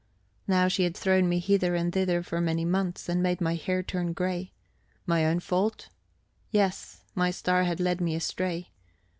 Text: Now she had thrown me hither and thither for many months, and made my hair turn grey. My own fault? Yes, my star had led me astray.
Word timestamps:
Now 0.47 0.67
she 0.67 0.81
had 0.83 0.97
thrown 0.97 1.29
me 1.29 1.37
hither 1.37 1.75
and 1.75 1.93
thither 1.93 2.23
for 2.23 2.41
many 2.41 2.65
months, 2.65 3.07
and 3.07 3.21
made 3.21 3.39
my 3.39 3.53
hair 3.53 3.83
turn 3.83 4.13
grey. 4.13 4.51
My 5.05 5.27
own 5.27 5.39
fault? 5.39 5.89
Yes, 6.49 7.03
my 7.13 7.29
star 7.29 7.65
had 7.65 7.79
led 7.79 8.01
me 8.01 8.15
astray. 8.15 8.71